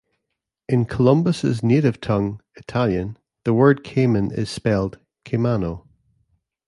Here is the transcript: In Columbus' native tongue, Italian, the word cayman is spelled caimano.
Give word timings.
In 0.67 0.85
Columbus' 0.85 1.61
native 1.61 2.01
tongue, 2.01 2.41
Italian, 2.55 3.17
the 3.45 3.53
word 3.53 3.83
cayman 3.83 4.31
is 4.31 4.49
spelled 4.49 4.97
caimano. 5.25 5.85